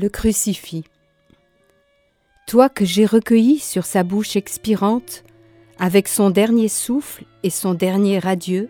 Le 0.00 0.08
crucifix. 0.08 0.84
Toi 2.46 2.68
que 2.68 2.84
j'ai 2.84 3.04
recueilli 3.04 3.58
sur 3.58 3.84
sa 3.84 4.04
bouche 4.04 4.36
expirante, 4.36 5.24
avec 5.80 6.06
son 6.06 6.30
dernier 6.30 6.68
souffle 6.68 7.24
et 7.42 7.50
son 7.50 7.74
dernier 7.74 8.24
adieu, 8.24 8.68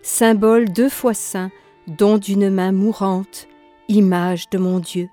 symbole 0.00 0.70
deux 0.70 0.88
fois 0.88 1.12
saint, 1.12 1.50
don 1.88 2.16
d'une 2.16 2.48
main 2.48 2.72
mourante, 2.72 3.48
image 3.88 4.48
de 4.48 4.56
mon 4.56 4.78
Dieu. 4.78 5.10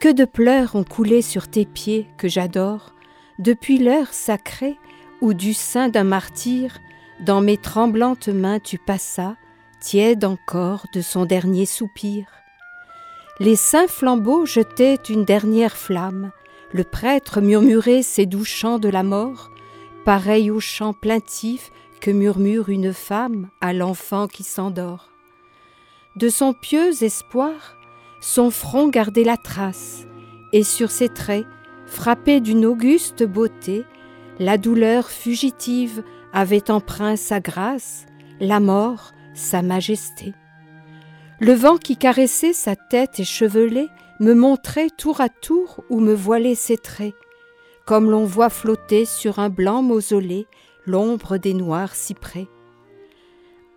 Que 0.00 0.10
de 0.10 0.24
pleurs 0.24 0.74
ont 0.74 0.84
coulé 0.84 1.20
sur 1.20 1.48
tes 1.48 1.66
pieds 1.66 2.06
que 2.16 2.26
j'adore, 2.26 2.94
depuis 3.38 3.76
l'heure 3.76 4.14
sacrée 4.14 4.78
où 5.20 5.34
du 5.34 5.52
sein 5.52 5.90
d'un 5.90 6.04
martyr, 6.04 6.78
dans 7.20 7.42
mes 7.42 7.58
tremblantes 7.58 8.28
mains 8.28 8.58
tu 8.58 8.78
passas, 8.78 9.36
tiède 9.80 10.24
encore 10.24 10.86
de 10.94 11.02
son 11.02 11.26
dernier 11.26 11.66
soupir. 11.66 12.24
Les 13.38 13.56
saints 13.56 13.86
flambeaux 13.86 14.46
jetaient 14.46 14.98
une 15.10 15.26
dernière 15.26 15.76
flamme, 15.76 16.30
le 16.72 16.84
prêtre 16.84 17.42
murmurait 17.42 18.02
ses 18.02 18.24
doux 18.24 18.46
chants 18.46 18.78
de 18.78 18.88
la 18.88 19.02
mort, 19.02 19.50
pareil 20.06 20.50
au 20.50 20.58
chant 20.58 20.94
plaintif 20.94 21.70
que 22.00 22.10
murmure 22.10 22.70
une 22.70 22.94
femme 22.94 23.50
à 23.60 23.74
l'enfant 23.74 24.26
qui 24.26 24.42
s'endort. 24.42 25.10
De 26.16 26.30
son 26.30 26.54
pieux 26.54 27.02
espoir, 27.02 27.76
son 28.22 28.50
front 28.50 28.88
gardait 28.88 29.22
la 29.22 29.36
trace, 29.36 30.06
et 30.54 30.62
sur 30.62 30.90
ses 30.90 31.10
traits, 31.10 31.46
frappés 31.84 32.40
d'une 32.40 32.64
auguste 32.64 33.22
beauté, 33.22 33.84
la 34.38 34.56
douleur 34.56 35.10
fugitive 35.10 36.02
avait 36.32 36.70
empreint 36.70 37.16
sa 37.16 37.40
grâce, 37.40 38.06
la 38.40 38.60
mort 38.60 39.12
sa 39.34 39.60
majesté. 39.60 40.32
Le 41.38 41.52
vent 41.52 41.76
qui 41.76 41.98
caressait 41.98 42.54
sa 42.54 42.76
tête 42.76 43.20
échevelée 43.20 43.88
me 44.20 44.32
montrait 44.32 44.88
tour 44.88 45.20
à 45.20 45.28
tour 45.28 45.84
où 45.90 46.00
me 46.00 46.14
voilaient 46.14 46.54
ses 46.54 46.78
traits, 46.78 47.14
comme 47.84 48.10
l'on 48.10 48.24
voit 48.24 48.48
flotter 48.48 49.04
sur 49.04 49.38
un 49.38 49.50
blanc 49.50 49.82
mausolée 49.82 50.46
l'ombre 50.86 51.36
des 51.36 51.52
noirs 51.52 51.94
cyprès. 51.94 52.46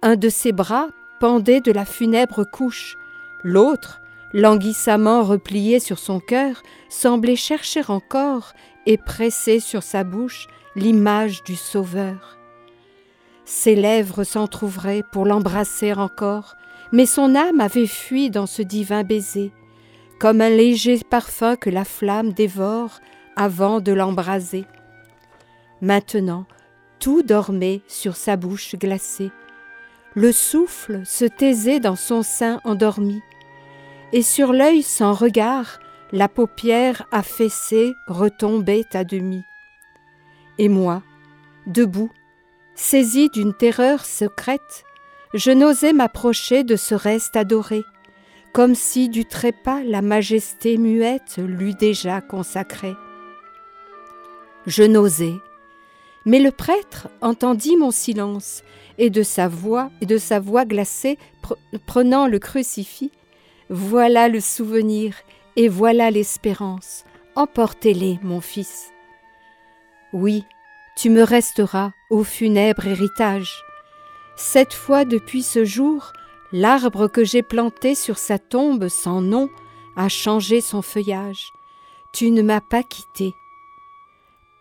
Un 0.02 0.16
de 0.16 0.30
ses 0.30 0.54
bras 0.54 0.88
pendait 1.20 1.60
de 1.60 1.74
la 1.74 1.84
funèbre 1.84 2.46
couche, 2.50 2.96
l'autre, 3.44 4.00
languissamment 4.32 5.24
replié 5.24 5.82
sur 5.82 6.00
son 6.00 6.22
cœur, 6.22 6.64
semblait 6.90 7.36
chercher 7.36 7.82
encore 7.90 8.54
et 8.86 8.98
presser 8.98 9.60
sur 9.60 9.84
sa 9.84 10.06
bouche 10.06 10.48
l'image 10.78 11.44
du 11.44 11.58
Sauveur. 11.58 12.38
Ses 13.44 13.76
lèvres 13.76 14.24
s'entr'ouvraient 14.24 15.04
pour 15.12 15.26
l'embrasser 15.26 15.92
encore, 15.94 16.56
mais 16.92 17.06
son 17.06 17.36
âme 17.36 17.62
avait 17.62 17.88
fui 17.88 18.30
dans 18.30 18.46
ce 18.46 18.62
divin 18.62 19.04
baiser, 19.04 19.52
comme 20.20 20.42
un 20.42 20.50
léger 20.50 21.00
parfum 21.10 21.56
que 21.56 21.70
la 21.70 21.86
flamme 21.86 22.34
dévore 22.34 23.00
avant 23.36 23.80
de 23.80 23.92
l'embraser. 23.92 24.66
Maintenant, 25.82 26.46
tout 27.00 27.24
dormait 27.24 27.82
sur 27.88 28.16
sa 28.16 28.36
bouche 28.36 28.76
glacée. 28.76 29.32
Le 30.16 30.32
souffle 30.32 31.06
se 31.06 31.26
taisait 31.26 31.80
dans 31.80 31.96
son 31.96 32.24
sein 32.24 32.60
endormi, 32.64 33.22
et 34.12 34.22
sur 34.22 34.52
l'œil 34.52 34.82
sans 34.82 35.14
regard, 35.14 35.80
la 36.12 36.28
paupière 36.28 37.06
affaissée 37.12 37.94
retombait 38.08 38.88
à 38.94 39.04
demi. 39.04 39.44
Et 40.58 40.68
moi, 40.68 41.04
debout, 41.68 42.12
saisi 42.76 43.30
d'une 43.30 43.54
terreur 43.54 44.04
secrète, 44.04 44.84
je 45.34 45.52
n'osais 45.52 45.94
m'approcher 45.94 46.64
de 46.64 46.76
ce 46.76 46.96
reste 46.96 47.36
adoré, 47.36 47.84
comme 48.54 48.76
si 48.76 49.10
du 49.10 49.26
trépas 49.26 49.84
la 49.84 50.02
majesté 50.02 50.78
muette 50.78 51.38
l'eût 51.38 51.76
déjà 51.76 52.22
consacré. 52.22 52.96
Je 54.66 54.84
n'osais, 54.84 55.36
mais 56.26 56.40
le 56.40 56.52
prêtre 56.52 57.08
entendit 57.22 57.78
mon 57.78 57.92
silence, 57.92 58.64
et 58.98 59.10
de 59.10 59.24
sa 59.24 59.48
voix 59.48 59.90
et 60.02 60.06
de 60.06 60.18
sa 60.18 60.40
voix 60.40 60.66
glacée, 60.66 61.18
prenant 61.86 62.28
le 62.28 62.38
crucifix, 62.38 63.12
voilà 63.70 64.28
le 64.28 64.42
souvenir 64.42 65.16
et 65.56 65.70
voilà 65.70 66.12
l'espérance. 66.12 67.06
Emportez-les, 67.36 68.20
mon 68.24 68.42
fils. 68.42 68.92
Oui, 70.12 70.44
tu 70.98 71.10
me 71.10 71.24
resteras 71.24 71.92
au 72.10 72.24
funèbre 72.24 72.88
héritage. 72.88 73.64
Cette 74.42 74.74
fois 74.74 75.04
depuis 75.04 75.44
ce 75.44 75.66
jour, 75.66 76.14
l'arbre 76.54 77.10
que 77.10 77.26
j'ai 77.26 77.44
planté 77.44 77.94
sur 77.94 78.18
sa 78.18 78.40
tombe 78.40 78.88
sans 78.88 79.22
nom 79.22 79.50
a 79.98 80.08
changé 80.08 80.62
son 80.62 80.82
feuillage. 80.82 81.52
Tu 82.14 82.32
ne 82.32 82.42
m'as 82.42 82.62
pas 82.62 82.82
quitté. 82.82 83.36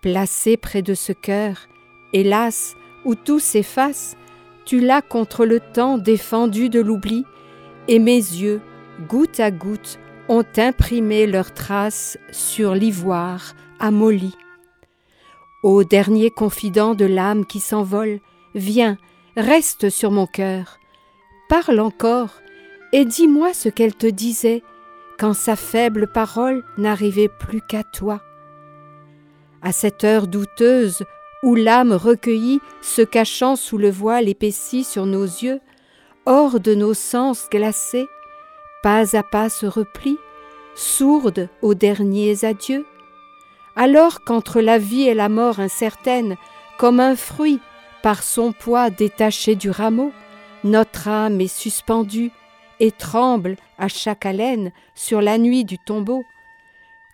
Placé 0.02 0.56
près 0.56 0.82
de 0.82 0.94
ce 0.94 1.12
cœur, 1.12 1.68
hélas, 2.12 2.74
où 3.04 3.14
tout 3.14 3.38
s'efface, 3.38 4.16
tu 4.64 4.80
l'as 4.80 5.00
contre 5.00 5.46
le 5.46 5.60
temps 5.60 5.96
défendu 5.96 6.70
de 6.70 6.80
l'oubli, 6.80 7.24
et 7.86 8.00
mes 8.00 8.16
yeux, 8.16 8.60
goutte 9.08 9.38
à 9.38 9.52
goutte, 9.52 10.00
ont 10.28 10.44
imprimé 10.56 11.28
leurs 11.28 11.54
traces 11.54 12.18
sur 12.32 12.74
l'ivoire 12.74 13.54
amolli. 13.78 14.34
Ô 15.62 15.84
dernier 15.84 16.32
confident 16.32 16.96
de 16.96 17.04
l'âme 17.04 17.46
qui 17.46 17.60
s'envole, 17.60 18.18
viens, 18.56 18.98
reste 19.38 19.88
sur 19.88 20.10
mon 20.10 20.26
cœur. 20.26 20.78
Parle 21.48 21.80
encore 21.80 22.30
et 22.92 23.04
dis-moi 23.04 23.54
ce 23.54 23.68
qu'elle 23.68 23.94
te 23.94 24.06
disait 24.06 24.62
quand 25.18 25.32
sa 25.32 25.56
faible 25.56 26.12
parole 26.12 26.64
n'arrivait 26.76 27.28
plus 27.28 27.60
qu'à 27.60 27.82
toi. 27.82 28.20
À 29.62 29.72
cette 29.72 30.04
heure 30.04 30.26
douteuse 30.26 31.04
où 31.42 31.54
l'âme 31.54 31.92
recueillie, 31.92 32.60
se 32.82 33.02
cachant 33.02 33.56
sous 33.56 33.78
le 33.78 33.90
voile 33.90 34.28
épaissi 34.28 34.82
sur 34.84 35.06
nos 35.06 35.24
yeux, 35.24 35.60
hors 36.26 36.58
de 36.58 36.74
nos 36.74 36.94
sens 36.94 37.48
glacés, 37.50 38.08
pas 38.82 39.16
à 39.16 39.22
pas 39.22 39.48
se 39.48 39.66
replie, 39.66 40.18
sourde 40.74 41.48
aux 41.62 41.74
derniers 41.74 42.44
adieux 42.44 42.84
alors 43.78 44.24
qu'entre 44.24 44.60
la 44.60 44.76
vie 44.76 45.02
et 45.02 45.14
la 45.14 45.28
mort 45.28 45.60
incertaine, 45.60 46.36
comme 46.78 46.98
un 46.98 47.14
fruit 47.14 47.60
par 48.02 48.22
son 48.22 48.52
poids 48.52 48.90
détaché 48.90 49.54
du 49.54 49.70
rameau, 49.70 50.12
notre 50.64 51.08
âme 51.08 51.40
est 51.40 51.46
suspendue 51.46 52.30
et 52.80 52.92
tremble 52.92 53.56
à 53.78 53.88
chaque 53.88 54.26
haleine 54.26 54.72
sur 54.94 55.20
la 55.20 55.38
nuit 55.38 55.64
du 55.64 55.78
tombeau. 55.78 56.22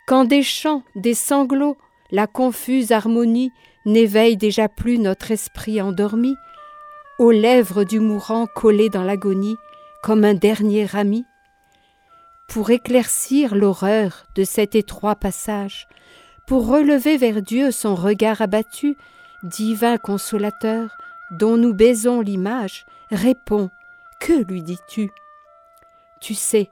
Quand 0.07 0.25
des 0.25 0.43
chants, 0.43 0.83
des 0.95 1.15
sanglots, 1.15 1.77
la 2.11 2.27
confuse 2.27 2.93
harmonie 2.93 3.53
n'éveille 3.87 4.37
déjà 4.37 4.69
plus 4.69 4.99
notre 4.99 5.31
esprit 5.31 5.81
endormi, 5.81 6.35
aux 7.19 7.31
lèvres 7.31 7.85
du 7.85 8.01
mourant 8.01 8.47
collé 8.47 8.89
dans 8.89 9.05
l'agonie, 9.05 9.57
comme 10.03 10.25
un 10.25 10.35
dernier 10.35 10.87
ami. 10.95 11.25
Pour 12.49 12.71
éclaircir 12.71 13.55
l'horreur 13.55 14.27
de 14.35 14.45
cet 14.45 14.75
étroit 14.75 15.17
passage, 15.17 15.89
pour 16.47 16.67
relever 16.67 17.17
vers 17.17 17.41
Dieu 17.41 17.71
son 17.71 17.95
regard 17.95 18.43
abattu, 18.43 18.97
divin 19.45 19.99
consolateur, 19.99 20.97
dont 21.31 21.57
nous 21.57 21.75
baisons 21.75 22.21
l'image, 22.21 22.87
réponds, 23.11 23.71
que 24.21 24.33
lui 24.33 24.63
dis-tu? 24.63 25.11
Tu 26.21 26.35
sais, 26.35 26.71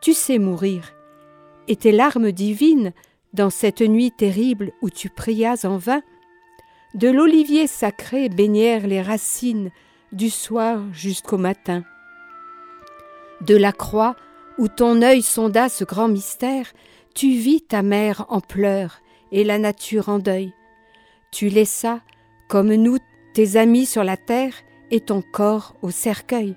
tu 0.00 0.14
sais 0.14 0.38
mourir, 0.38 0.92
et 1.68 1.76
tes 1.76 1.92
larmes 1.92 2.32
divines, 2.32 2.92
dans 3.32 3.50
cette 3.50 3.80
nuit 3.80 4.12
terrible 4.12 4.72
où 4.80 4.90
tu 4.90 5.10
prias 5.10 5.64
en 5.64 5.76
vain, 5.76 6.02
de 6.94 7.08
l'olivier 7.08 7.66
sacré 7.66 8.28
baignèrent 8.28 8.86
les 8.86 9.02
racines 9.02 9.70
du 10.12 10.30
soir 10.30 10.80
jusqu'au 10.92 11.38
matin. 11.38 11.82
De 13.40 13.56
la 13.56 13.72
croix 13.72 14.14
où 14.58 14.68
ton 14.68 15.02
œil 15.02 15.22
sonda 15.22 15.68
ce 15.68 15.84
grand 15.84 16.08
mystère, 16.08 16.72
tu 17.14 17.30
vis 17.30 17.62
ta 17.62 17.82
mère 17.82 18.26
en 18.28 18.40
pleurs 18.40 19.00
et 19.32 19.42
la 19.42 19.58
nature 19.58 20.08
en 20.08 20.20
deuil. 20.20 20.52
Tu 21.32 21.48
laissas, 21.48 22.00
comme 22.54 22.72
nous, 22.72 22.98
tes 23.32 23.56
amis 23.56 23.84
sur 23.84 24.04
la 24.04 24.16
terre 24.16 24.54
et 24.92 25.00
ton 25.00 25.22
corps 25.22 25.74
au 25.82 25.90
cercueil. 25.90 26.54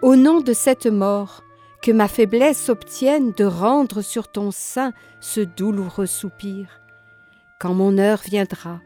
Au 0.00 0.16
nom 0.16 0.40
de 0.40 0.54
cette 0.54 0.86
mort, 0.86 1.44
que 1.82 1.92
ma 1.92 2.08
faiblesse 2.08 2.70
obtienne 2.70 3.32
de 3.32 3.44
rendre 3.44 4.00
sur 4.00 4.32
ton 4.32 4.50
sein 4.50 4.94
ce 5.20 5.42
douloureux 5.42 6.06
soupir. 6.06 6.80
Quand 7.60 7.74
mon 7.74 7.98
heure 7.98 8.22
viendra, 8.24 8.80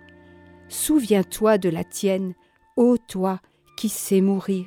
souviens-toi 0.68 1.58
de 1.58 1.68
la 1.68 1.84
tienne, 1.84 2.34
ô 2.76 2.96
toi 2.98 3.38
qui 3.76 3.88
sais 3.88 4.22
mourir. 4.22 4.66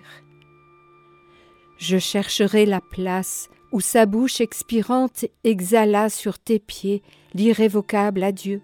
Je 1.77 1.97
chercherai 1.97 2.65
la 2.65 2.79
place 2.79 3.49
où 3.73 3.81
sa 3.81 4.05
bouche 4.05 4.39
expirante 4.39 5.25
exhala 5.43 6.09
sur 6.09 6.39
tes 6.39 6.59
pieds 6.59 7.03
l'irrévocable 7.33 8.23
adieu, 8.23 8.61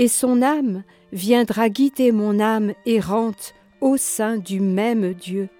et 0.00 0.08
son 0.08 0.40
âme 0.40 0.82
viendra 1.12 1.68
guider 1.68 2.10
mon 2.10 2.40
âme 2.40 2.72
errante 2.86 3.54
au 3.82 3.98
sein 3.98 4.38
du 4.38 4.58
même 4.58 5.12
Dieu. 5.12 5.50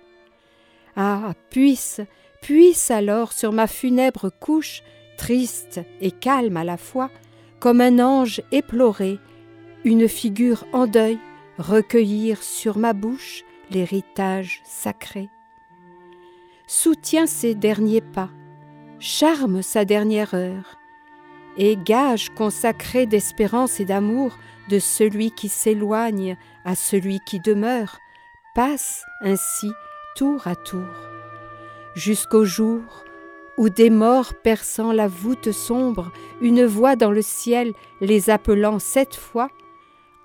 Ah, 0.97 1.35
puisse, 1.51 2.01
puisse 2.41 2.91
alors 2.91 3.35
sur 3.35 3.53
ma 3.53 3.67
funèbre 3.67 4.31
couche 4.41 4.83
triste 5.19 5.83
et 6.01 6.11
calme 6.11 6.57
à 6.57 6.65
la 6.65 6.79
fois, 6.79 7.11
comme 7.59 7.83
un 7.83 7.99
ange 7.99 8.41
éploré, 8.51 9.19
une 9.85 10.09
figure 10.09 10.65
en 10.73 10.87
deuil, 10.87 11.19
recueillir 11.59 12.43
sur 12.43 12.79
ma 12.79 12.95
bouche 12.95 13.45
l'héritage 13.71 14.63
sacré. 14.65 15.29
Soutiens 16.67 17.27
ses 17.27 17.55
derniers 17.55 18.01
pas, 18.01 18.31
charme 19.01 19.61
sa 19.61 19.85
dernière 19.85 20.33
heure, 20.33 20.80
et 21.57 21.77
gage 21.77 22.31
consacré 22.31 23.07
d'espérance 23.07 23.81
et 23.81 23.85
d'amour 23.85 24.37
de 24.69 24.79
celui 24.79 25.31
qui 25.31 25.49
s'éloigne 25.49 26.37
à 26.65 26.75
celui 26.75 27.21
qui 27.27 27.41
demeure, 27.41 27.99
passe 28.55 29.05
ainsi 29.23 29.71
tour 30.17 30.47
à 30.47 30.55
tour, 30.55 30.87
jusqu'au 31.95 32.45
jour 32.45 32.81
où 33.57 33.69
des 33.69 33.91
morts 33.91 34.33
perçant 34.43 34.93
la 34.93 35.07
voûte 35.07 35.53
sombre, 35.53 36.13
une 36.41 36.65
voix 36.65 36.97
dans 36.97 37.11
le 37.11 37.23
ciel 37.23 37.75
les 38.01 38.31
appelant 38.31 38.79
sept 38.79 39.15
fois, 39.15 39.51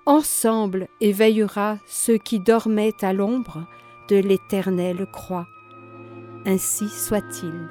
ensemble 0.06 0.88
éveillera 1.00 1.78
ceux 1.84 2.16
qui 2.16 2.40
dormaient 2.40 3.04
à 3.04 3.12
l'ombre 3.12 3.66
de 4.08 4.16
l'éternelle 4.16 5.06
croix. 5.12 5.46
Ainsi 6.46 6.88
soit-il. 6.88 7.68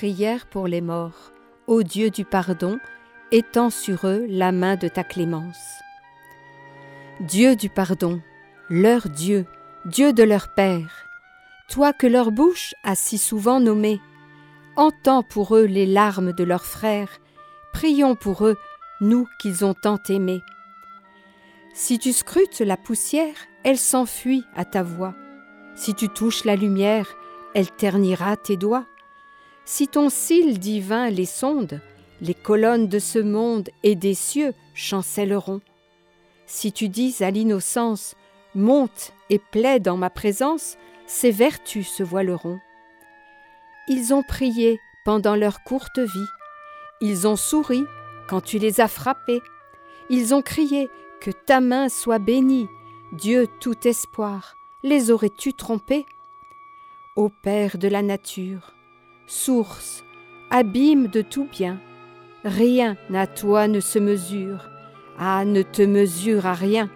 Prière 0.00 0.46
pour 0.46 0.66
les 0.66 0.80
morts, 0.80 1.30
ô 1.66 1.82
Dieu 1.82 2.08
du 2.08 2.24
pardon, 2.24 2.78
étends 3.32 3.68
sur 3.68 4.06
eux 4.06 4.24
la 4.30 4.50
main 4.50 4.76
de 4.76 4.88
ta 4.88 5.04
clémence. 5.04 5.60
Dieu 7.20 7.54
du 7.54 7.68
pardon, 7.68 8.22
leur 8.70 9.10
Dieu, 9.10 9.44
Dieu 9.84 10.14
de 10.14 10.22
leur 10.22 10.54
Père, 10.54 11.04
toi 11.68 11.92
que 11.92 12.06
leur 12.06 12.32
bouche 12.32 12.72
a 12.82 12.94
si 12.94 13.18
souvent 13.18 13.60
nommé, 13.60 14.00
entends 14.74 15.22
pour 15.22 15.54
eux 15.54 15.66
les 15.66 15.84
larmes 15.84 16.32
de 16.32 16.44
leurs 16.44 16.64
frères, 16.64 17.18
prions 17.74 18.14
pour 18.14 18.46
eux, 18.46 18.56
nous 19.02 19.28
qu'ils 19.38 19.66
ont 19.66 19.74
tant 19.74 19.98
aimés. 20.08 20.42
Si 21.74 21.98
tu 21.98 22.14
scrutes 22.14 22.60
la 22.60 22.78
poussière, 22.78 23.36
elle 23.64 23.76
s'enfuit 23.76 24.46
à 24.56 24.64
ta 24.64 24.82
voix. 24.82 25.14
Si 25.74 25.94
tu 25.94 26.08
touches 26.08 26.46
la 26.46 26.56
lumière, 26.56 27.06
elle 27.54 27.70
ternira 27.70 28.38
tes 28.38 28.56
doigts. 28.56 28.86
Si 29.72 29.86
ton 29.86 30.08
cil 30.08 30.58
divin 30.58 31.10
les 31.10 31.26
sonde, 31.26 31.80
les 32.20 32.34
colonnes 32.34 32.88
de 32.88 32.98
ce 32.98 33.20
monde 33.20 33.70
et 33.84 33.94
des 33.94 34.14
cieux 34.14 34.52
chancelleront. 34.74 35.60
Si 36.44 36.72
tu 36.72 36.88
dis 36.88 37.14
à 37.20 37.30
l'innocence, 37.30 38.16
monte 38.56 39.12
et 39.30 39.38
plaide 39.38 39.86
en 39.86 39.96
ma 39.96 40.10
présence, 40.10 40.76
ces 41.06 41.30
vertus 41.30 41.86
se 41.86 42.02
voileront. 42.02 42.58
Ils 43.86 44.12
ont 44.12 44.24
prié 44.24 44.80
pendant 45.04 45.36
leur 45.36 45.62
courte 45.62 46.00
vie, 46.00 46.30
ils 47.00 47.28
ont 47.28 47.36
souri 47.36 47.84
quand 48.28 48.40
tu 48.40 48.58
les 48.58 48.80
as 48.80 48.88
frappés, 48.88 49.40
ils 50.08 50.34
ont 50.34 50.42
crié 50.42 50.88
que 51.20 51.30
ta 51.30 51.60
main 51.60 51.88
soit 51.88 52.18
bénie, 52.18 52.66
Dieu 53.12 53.46
tout 53.60 53.86
espoir, 53.86 54.56
les 54.82 55.12
aurais-tu 55.12 55.54
trompés? 55.54 56.06
Ô 57.14 57.30
Père 57.44 57.78
de 57.78 57.86
la 57.86 58.02
nature, 58.02 58.74
source, 59.30 60.04
abîme 60.50 61.06
de 61.06 61.22
tout 61.22 61.46
bien. 61.50 61.80
Rien 62.44 62.96
à 63.14 63.26
toi 63.26 63.68
ne 63.68 63.80
se 63.80 63.98
mesure, 63.98 64.68
ah, 65.18 65.44
ne 65.44 65.62
te 65.62 65.82
mesure 65.82 66.46
à 66.46 66.54
rien. 66.54 66.90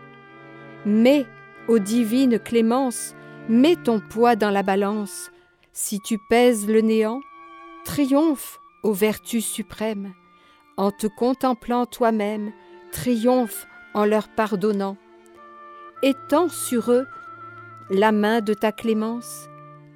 Mais, 0.85 1.27
ô 1.69 1.79
divine 1.79 2.39
clémence, 2.39 3.15
mets 3.49 3.77
ton 3.77 4.01
poids 4.01 4.35
dans 4.35 4.51
la 4.51 4.63
balance. 4.63 5.31
Si 5.73 6.01
tu 6.01 6.19
pèses 6.29 6.67
le 6.67 6.81
néant, 6.81 7.21
triomphe, 7.85 8.59
ô 8.83 8.93
vertu 8.93 9.41
suprême. 9.41 10.13
En 10.77 10.91
te 10.91 11.07
contemplant 11.07 11.87
toi-même, 11.87 12.53
triomphe 12.91 13.67
en 13.95 14.05
leur 14.05 14.29
pardonnant. 14.29 14.97
Étends 16.03 16.49
sur 16.49 16.91
eux 16.91 17.07
la 17.91 18.11
main 18.11 18.41
de 18.41 18.55
ta 18.55 18.73
clémence. 18.73 19.49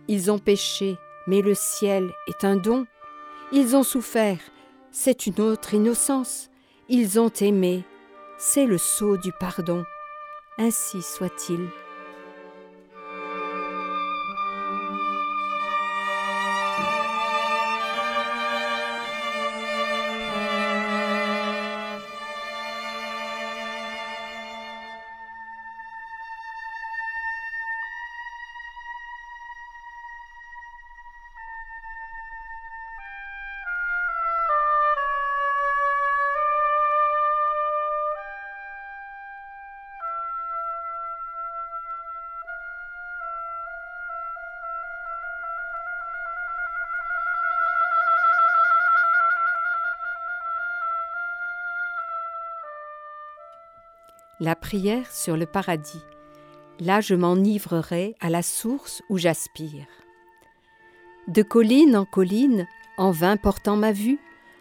Ils 0.06 0.31
ont 0.31 0.38
péché, 0.38 0.99
mais 1.28 1.42
le 1.42 1.54
ciel 1.54 2.12
est 2.26 2.42
un 2.42 2.56
don. 2.56 2.86
Ils 3.52 3.76
ont 3.76 3.82
souffert, 3.82 4.38
c'est 4.90 5.26
une 5.26 5.40
autre 5.40 5.75
innocence. 5.75 6.48
Ils 6.88 7.20
ont 7.20 7.32
aimé, 7.40 7.84
c'est 8.38 8.64
le 8.64 8.78
sceau 8.78 9.19
du 9.19 9.30
pardon. 9.38 9.84
Ainsi 10.56 11.02
soit-il. 11.02 11.69
La 54.40 54.54
prière 54.54 55.11
sur 55.11 55.37
le 55.37 55.47
paradis. 55.47 56.02
Là 56.78 57.00
je 57.00 57.16
m'enivrerai 57.16 58.14
à 58.21 58.30
la 58.30 58.42
source 58.42 59.02
où 59.09 59.18
j'aspire. 59.18 59.87
De 61.26 61.42
colline 61.42 61.97
en 61.97 62.04
colline, 62.04 62.68
en 62.99 63.11
vain 63.11 63.37
portant 63.37 63.76
ma 63.76 63.90
vue, 63.90 64.21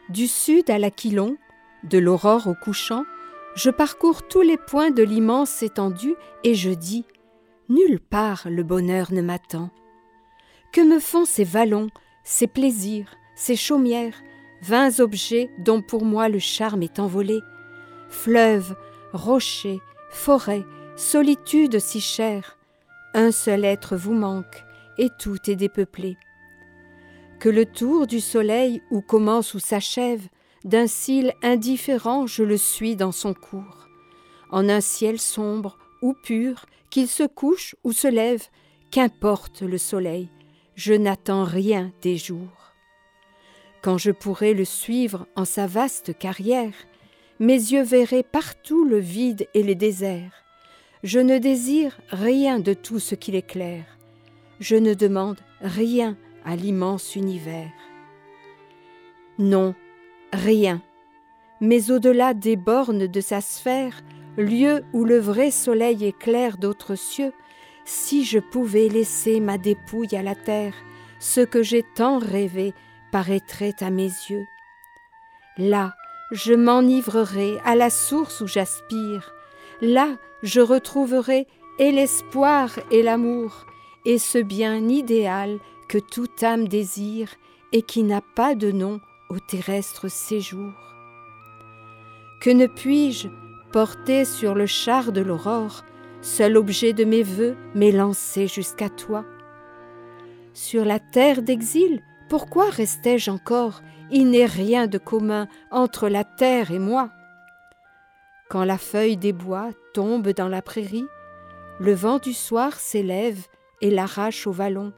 du 0.10 0.26
sud 0.26 0.72
à 0.72 0.80
l'Aquilon, 0.80 1.38
de 1.84 2.00
l'aurore 2.00 2.48
au 2.48 2.56
couchant, 2.56 3.04
je 3.56 3.70
parcours 3.70 4.28
tous 4.28 4.42
les 4.42 4.58
points 4.58 4.90
de 4.90 5.04
l'immense 5.04 5.62
étendue 5.62 6.16
et 6.44 6.56
je 6.56 6.72
dis 6.72 7.06
Nulle 7.70 8.00
part 8.00 8.48
le 8.50 8.64
bonheur 8.64 9.14
ne 9.14 9.22
m'attend. 9.22 9.70
Que 10.74 10.82
me 10.82 11.00
font 11.00 11.26
ces 11.26 11.44
vallons, 11.44 11.90
ces 12.24 12.48
plaisirs, 12.48 13.16
ces 13.36 13.56
chaumières, 13.56 14.16
vains 14.64 15.00
objets 15.02 15.52
dont 15.60 15.84
pour 15.84 16.04
moi 16.04 16.30
le 16.30 16.40
charme 16.40 16.82
est 16.82 16.98
envolé, 16.98 17.40
fleuves, 18.10 18.76
rochers, 19.18 19.82
forêts, 20.10 20.66
solitude 20.96 21.80
si 21.80 22.00
chère, 22.00 22.58
un 23.14 23.32
seul 23.32 23.66
être 23.66 23.98
vous 23.98 24.14
manque, 24.14 24.64
et 24.98 25.10
tout 25.20 25.50
est 25.50 25.56
dépeuplé. 25.56 26.18
Que 27.40 27.50
le 27.50 27.66
tour 27.66 28.08
du 28.08 28.20
soleil 28.20 28.82
où 28.90 29.02
commence 29.02 29.54
ou 29.54 29.60
s'achève, 29.60 30.28
d'un 30.64 30.88
cil 30.88 31.34
indifférent 31.44 32.26
je 32.28 32.44
le 32.44 32.58
suis 32.58 32.96
dans 32.96 33.12
son 33.12 33.34
cours. 33.34 33.88
En 34.50 34.70
un 34.70 34.82
ciel 34.82 35.20
sombre 35.20 35.78
ou 36.02 36.14
pur, 36.14 36.66
qu'il 36.90 37.08
se 37.08 37.24
couche 37.24 37.76
ou 37.84 37.92
se 37.92 38.08
lève, 38.08 38.48
qu'importe 38.92 39.62
le 39.62 39.78
soleil, 39.78 40.30
je 40.76 40.94
n'attends 40.94 41.44
rien 41.44 41.92
des 42.02 42.18
jours. 42.18 42.74
Quand 43.82 43.98
je 43.98 44.12
pourrai 44.12 44.54
le 44.54 44.66
suivre 44.66 45.28
en 45.36 45.46
sa 45.46 45.68
vaste 45.68 46.18
carrière, 46.18 46.74
mes 47.40 47.54
yeux 47.54 47.84
verraient 47.84 48.24
partout 48.24 48.86
le 48.86 48.98
vide 48.98 49.48
et 49.54 49.64
les 49.64 49.76
déserts. 49.76 50.44
Je 51.04 51.20
ne 51.20 51.38
désire 51.38 52.00
rien 52.10 52.60
de 52.60 52.74
tout 52.74 53.00
ce 53.00 53.16
qu'il 53.16 53.36
éclaire. 53.36 53.86
Je 54.60 54.76
ne 54.76 54.94
demande 54.94 55.40
rien 55.62 56.18
à 56.44 56.56
l'immense 56.56 57.16
univers. 57.16 57.72
Non, 59.38 59.76
rien, 60.34 60.82
mais 61.62 61.92
au-delà 61.92 62.34
des 62.34 62.56
bornes 62.56 63.08
de 63.08 63.22
sa 63.22 63.42
sphère, 63.42 64.02
lieu 64.38 64.84
où 64.94 65.04
le 65.06 65.20
vrai 65.20 65.52
soleil 65.52 66.06
éclaire 66.06 66.58
d'autres 66.58 66.96
cieux, 66.96 67.34
si 67.86 68.26
je 68.26 68.40
pouvais 68.40 68.90
laisser 68.90 69.40
ma 69.40 69.58
dépouille 69.58 70.16
à 70.16 70.24
la 70.24 70.36
terre, 70.36 70.74
ce 71.20 71.42
que 71.42 71.64
j'ai 71.64 71.84
tant 71.96 72.20
rêvé 72.20 72.74
paraîtrait 73.12 73.76
à 73.80 73.90
mes 73.90 74.12
yeux. 74.30 74.46
Là, 75.58 75.94
je 76.32 76.54
m'enivrerai 76.54 77.60
à 77.64 77.76
la 77.76 77.90
source 77.90 78.42
où 78.42 78.48
j'aspire, 78.48 79.34
là, 79.82 80.18
je 80.44 80.62
retrouverai 80.62 81.48
et 81.80 81.92
l'espoir 81.92 82.72
et 82.92 83.04
l'amour, 83.04 83.66
et 84.06 84.18
ce 84.18 84.38
bien 84.38 84.88
idéal 84.88 85.60
que 85.88 85.98
toute 85.98 86.44
âme 86.44 86.68
désire 86.68 87.30
et 87.72 87.82
qui 87.82 88.04
n'a 88.04 88.22
pas 88.22 88.56
de 88.56 88.72
nom 88.72 89.00
au 89.30 89.40
terrestre 89.40 90.08
séjour. 90.08 90.74
Que 92.42 92.50
ne 92.50 92.68
puis-je, 92.68 93.30
porter 93.72 94.26
sur 94.26 94.54
le 94.54 94.66
char 94.66 95.12
de 95.12 95.22
l'aurore, 95.22 95.84
seul 96.22 96.58
objet 96.58 96.94
de 96.94 97.04
mes 97.04 97.24
voeux, 97.24 97.56
m'élancer 97.76 98.48
jusqu'à 98.48 98.90
toi? 98.90 99.26
Sur 100.54 100.86
la 100.86 101.00
terre 101.00 101.42
d'exil, 101.42 102.02
pourquoi 102.30 102.70
restais-je 102.70 103.32
encore 103.32 103.82
Il 104.12 104.30
n'est 104.30 104.46
rien 104.46 104.88
de 104.88 104.98
commun 104.98 105.48
entre 105.72 106.10
la 106.10 106.24
terre 106.24 106.72
et 106.72 106.80
moi. 106.80 107.10
Quand 108.50 108.64
la 108.64 108.78
feuille 108.78 109.18
des 109.18 109.34
bois 109.34 109.70
tombe 109.94 110.30
dans 110.30 110.48
la 110.48 110.62
prairie, 110.62 111.08
le 111.80 111.94
vent 111.94 112.18
du 112.18 112.34
soir 112.34 112.74
s'élève 112.74 113.46
et 113.82 113.92
l'arrache 113.92 114.48
au 114.48 114.52
vallon. 114.52 114.94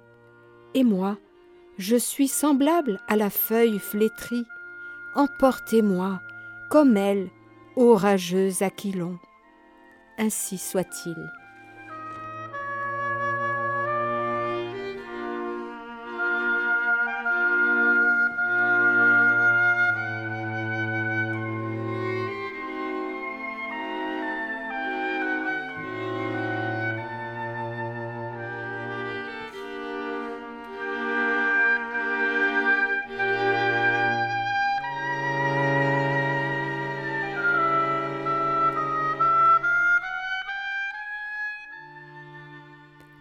Et 0.74 0.84
moi, 0.84 1.18
je 1.78 1.96
suis 1.96 2.28
semblable 2.28 3.00
à 3.08 3.16
la 3.16 3.30
feuille 3.30 3.80
flétrie. 3.80 4.46
Emportez-moi, 5.16 6.22
comme 6.70 6.98
elle, 6.98 7.30
orageux 7.76 8.52
Aquilon. 8.62 9.18
Ainsi 10.18 10.58
soit-il. 10.58 11.16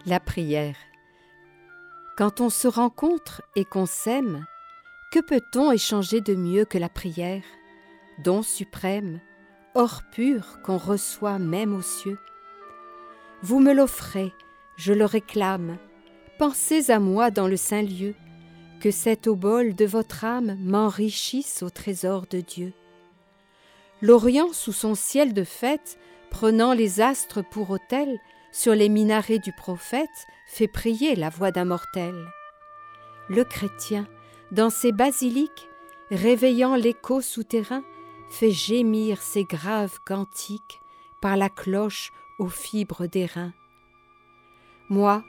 La 0.09 0.19
prière. 0.19 0.75
Quand 2.17 2.41
on 2.41 2.49
se 2.49 2.67
rencontre 2.67 3.43
et 3.55 3.63
qu'on 3.63 3.85
s'aime, 3.85 4.43
que 5.11 5.19
peut-on 5.19 5.71
échanger 5.71 6.19
de 6.19 6.33
mieux 6.33 6.65
que 6.65 6.79
la 6.79 6.89
prière, 6.89 7.43
don 8.23 8.41
suprême, 8.41 9.19
or 9.75 10.01
pur 10.11 10.63
qu'on 10.63 10.77
reçoit 10.77 11.37
même 11.37 11.75
aux 11.75 11.83
cieux 11.83 12.17
Vous 13.43 13.59
me 13.59 13.71
l'offrez, 13.71 14.33
je 14.77 14.93
le 14.93 15.05
réclame, 15.05 15.77
pensez 16.39 16.89
à 16.89 16.99
moi 16.99 17.29
dans 17.29 17.47
le 17.47 17.57
saint 17.57 17.83
lieu, 17.83 18.15
que 18.81 18.89
cet 18.89 19.27
obol 19.27 19.75
de 19.75 19.85
votre 19.85 20.25
âme 20.25 20.57
m'enrichisse 20.59 21.61
au 21.61 21.69
trésor 21.69 22.25
de 22.31 22.41
Dieu. 22.41 22.73
L'Orient 24.01 24.53
sous 24.53 24.73
son 24.73 24.95
ciel 24.95 25.35
de 25.35 25.43
fête, 25.43 25.99
prenant 26.31 26.73
les 26.73 26.99
astres 26.99 27.43
pour 27.43 27.69
autel, 27.69 28.19
sur 28.51 28.73
les 28.73 28.89
minarets 28.89 29.39
du 29.39 29.51
prophète, 29.53 30.27
fait 30.47 30.67
prier 30.67 31.15
la 31.15 31.29
voix 31.29 31.51
d'un 31.51 31.65
mortel. 31.65 32.27
Le 33.29 33.43
chrétien, 33.43 34.07
dans 34.51 34.69
ses 34.69 34.91
basiliques, 34.91 35.69
réveillant 36.09 36.75
l'écho 36.75 37.21
souterrain, 37.21 37.83
fait 38.29 38.51
gémir 38.51 39.21
ses 39.21 39.43
graves 39.43 39.99
cantiques 40.05 40.81
par 41.21 41.37
la 41.37 41.49
cloche 41.49 42.11
aux 42.39 42.49
fibres 42.49 43.07
des 43.07 43.25
reins. 43.25 43.53
Moi, 44.89 45.23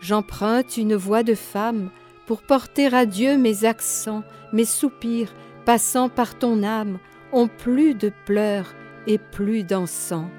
j'emprunte 0.00 0.76
une 0.76 0.96
voix 0.96 1.22
de 1.22 1.34
femme 1.34 1.90
pour 2.26 2.42
porter 2.42 2.92
à 2.92 3.06
Dieu 3.06 3.36
mes 3.36 3.64
accents, 3.64 4.24
mes 4.52 4.64
soupirs, 4.64 5.32
passant 5.64 6.08
par 6.08 6.38
ton 6.38 6.62
âme, 6.62 6.98
ont 7.32 7.48
plus 7.48 7.94
de 7.94 8.12
pleurs 8.24 8.74
et 9.06 9.18
plus 9.18 9.62
d'encens. 9.64 10.30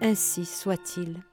Ainsi 0.00 0.44
soit-il. 0.44 1.25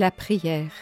La 0.00 0.10
prière. 0.10 0.72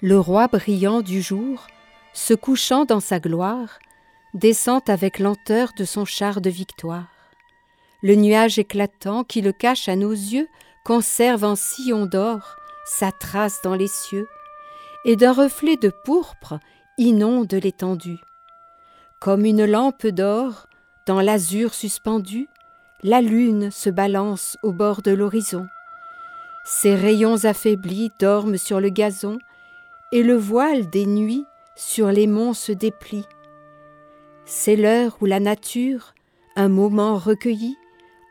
Le 0.00 0.18
roi 0.18 0.48
brillant 0.48 1.02
du 1.02 1.22
jour, 1.22 1.68
se 2.12 2.34
couchant 2.34 2.84
dans 2.84 2.98
sa 2.98 3.20
gloire, 3.20 3.78
descend 4.34 4.82
avec 4.90 5.20
lenteur 5.20 5.70
de 5.78 5.84
son 5.84 6.04
char 6.04 6.40
de 6.40 6.50
victoire. 6.50 7.06
Le 8.02 8.16
nuage 8.16 8.58
éclatant 8.58 9.22
qui 9.22 9.40
le 9.40 9.52
cache 9.52 9.88
à 9.88 9.94
nos 9.94 10.10
yeux 10.10 10.48
conserve 10.84 11.44
en 11.44 11.54
sillon 11.54 12.06
d'or 12.06 12.56
sa 12.86 13.12
trace 13.12 13.60
dans 13.62 13.76
les 13.76 13.86
cieux, 13.86 14.26
et 15.04 15.14
d'un 15.14 15.32
reflet 15.32 15.76
de 15.76 15.92
pourpre 16.04 16.58
inonde 16.98 17.54
l'étendue. 17.54 18.18
Comme 19.20 19.44
une 19.44 19.64
lampe 19.64 20.08
d'or, 20.08 20.66
dans 21.06 21.20
l'azur 21.20 21.72
suspendu, 21.72 22.48
la 23.04 23.20
lune 23.20 23.70
se 23.70 23.90
balance 23.90 24.58
au 24.64 24.72
bord 24.72 25.02
de 25.02 25.12
l'horizon. 25.12 25.68
Ses 26.64 26.94
rayons 26.94 27.44
affaiblis 27.44 28.12
dorment 28.20 28.56
sur 28.56 28.80
le 28.80 28.88
gazon, 28.88 29.38
et 30.12 30.22
le 30.22 30.36
voile 30.36 30.88
des 30.90 31.06
nuits 31.06 31.44
sur 31.74 32.12
les 32.12 32.26
monts 32.26 32.54
se 32.54 32.70
déplie. 32.70 33.26
C'est 34.44 34.76
l'heure 34.76 35.16
où 35.20 35.26
la 35.26 35.40
nature, 35.40 36.14
un 36.54 36.68
moment 36.68 37.16
recueilli, 37.16 37.76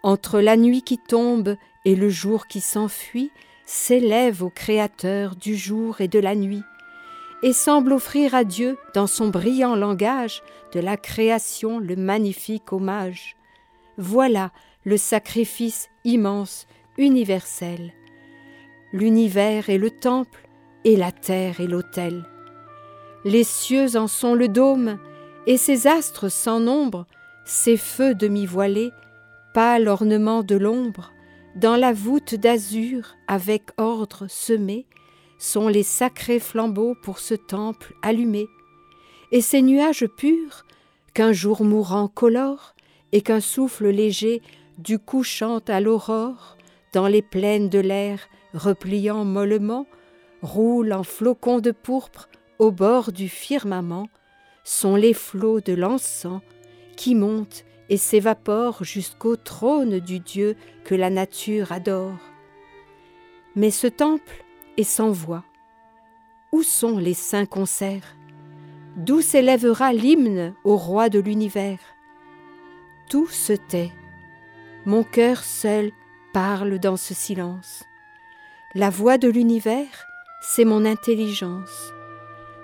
entre 0.04 0.40
la 0.40 0.56
nuit 0.56 0.82
qui 0.82 0.98
tombe 0.98 1.56
et 1.84 1.96
le 1.96 2.10
jour 2.10 2.48
qui 2.48 2.62
s'enfuit, 2.62 3.32
s'élève 3.66 4.44
au 4.44 4.50
Créateur 4.50 5.36
du 5.36 5.56
jour 5.56 6.00
et 6.00 6.08
de 6.08 6.20
la 6.20 6.36
nuit, 6.36 6.64
et 7.44 7.54
semble 7.54 7.92
offrir 7.92 8.34
à 8.34 8.44
Dieu, 8.44 8.78
dans 8.94 9.08
son 9.08 9.28
brillant 9.28 9.76
langage, 9.76 10.42
de 10.74 10.80
la 10.80 10.96
création 10.96 11.80
le 11.80 11.96
magnifique 11.96 12.72
hommage. 12.72 13.36
Voilà 13.98 14.52
le 14.86 14.98
sacrifice 14.98 15.90
immense, 16.06 16.68
universel 16.98 17.94
l'univers 18.94 19.70
est 19.70 19.78
le 19.78 19.92
temple, 19.92 20.48
et 20.84 20.96
la 20.96 21.12
terre 21.12 21.62
est 21.62 21.68
l'autel. 21.68 22.26
Les 23.24 23.44
cieux 23.44 23.96
en 23.96 24.08
sont 24.08 24.34
le 24.34 24.48
dôme, 24.48 24.98
et 25.48 25.58
ses 25.58 25.88
astres 25.88 26.30
sans 26.30 26.60
nombre, 26.60 27.06
ses 27.46 27.78
feux 27.78 28.16
demi-voilés, 28.16 28.92
pâle 29.54 29.88
ornement 29.88 30.44
de 30.44 30.56
l'ombre, 30.56 31.12
dans 31.56 31.76
la 31.76 31.94
voûte 31.94 32.36
d'azur, 32.36 33.16
avec 33.28 33.64
ordre 33.78 34.26
semé, 34.28 34.86
sont 35.38 35.68
les 35.68 35.84
sacrés 35.84 36.40
flambeaux 36.40 36.96
pour 37.02 37.20
ce 37.20 37.34
temple 37.34 37.94
allumé, 38.02 38.48
et 39.32 39.42
ces 39.42 39.62
nuages 39.62 40.08
purs, 40.18 40.66
qu'un 41.14 41.34
jour 41.34 41.64
mourant 41.64 42.08
colore, 42.08 42.76
et 43.12 43.22
qu'un 43.22 43.42
souffle 43.42 43.90
léger 43.90 44.42
du 44.78 44.98
couchant 44.98 45.60
à 45.68 45.82
l'aurore, 45.82 46.58
dans 46.94 47.08
les 47.08 47.22
plaines 47.22 47.70
de 47.70 47.80
l'air, 47.80 48.28
repliant 48.54 49.26
mollement, 49.26 49.86
roulent 50.42 50.94
en 50.94 51.04
flocons 51.04 51.60
de 51.60 51.72
pourpre 51.72 52.30
au 52.60 52.72
bord 52.72 53.12
du 53.12 53.30
firmament, 53.30 54.08
sont 54.64 54.96
les 54.96 55.14
flots 55.14 55.62
de 55.62 55.74
l'encens 55.74 56.42
qui 56.96 57.16
montent 57.16 57.66
et 57.90 57.98
s'évaporent 57.98 58.84
jusqu'au 58.84 59.36
trône 59.36 60.00
du 60.00 60.20
Dieu 60.20 60.56
que 60.84 60.96
la 60.96 61.10
nature 61.10 61.72
adore. 61.72 62.20
Mais 63.56 63.72
ce 63.72 63.88
temple, 63.88 64.46
et 64.78 64.84
sans 64.84 65.12
voix. 65.12 65.44
Où 66.52 66.64
sont 66.64 66.98
les 66.98 67.14
saints 67.14 67.46
concerts? 67.46 68.16
D'où 68.96 69.22
s'élèvera 69.22 69.94
l'hymne 69.94 70.54
au 70.64 70.78
roi 70.78 71.10
de 71.10 71.20
l'univers? 71.20 71.80
Tout 73.10 73.28
se 73.28 73.54
tait. 73.54 73.92
Mon 74.86 75.04
cœur 75.04 75.44
seul 75.44 75.92
parle 76.34 76.80
dans 76.80 76.98
ce 76.98 77.14
silence. 77.14 77.84
La 78.74 78.90
voix 78.90 79.18
de 79.18 79.28
l'univers, 79.28 80.06
c'est 80.40 80.64
mon 80.64 80.86
intelligence. 80.86 81.92